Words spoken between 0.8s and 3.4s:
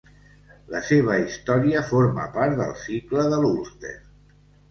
seva història forma part del Cicle de